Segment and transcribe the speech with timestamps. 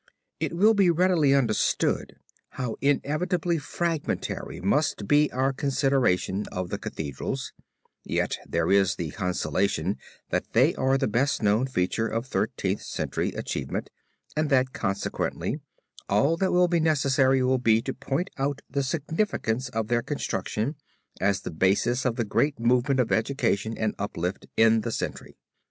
[0.39, 2.15] It will be readily understood,
[2.57, 7.53] how inevitably fragmentary must be our consideration of the Cathedrals,
[8.03, 9.99] yet there is the consolation
[10.31, 13.91] that they are the best known feature of Thirteenth Century achievement
[14.35, 15.59] and that consequently
[16.09, 20.77] all that will be necessary will be to point out the significance of their construction
[21.19, 25.35] as the basis of the great movement of education and uplift in the century.